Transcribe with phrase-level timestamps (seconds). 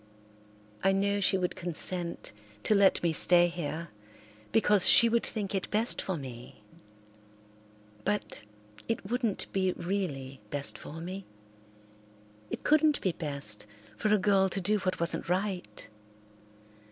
[0.83, 2.31] I know she would consent
[2.63, 3.89] to let me stay here,
[4.51, 6.63] because she would think it best for me,
[8.03, 8.41] but
[8.87, 11.27] it wouldn't be really best for me;
[12.49, 15.87] it couldn't be best for a girl to do what wasn't right.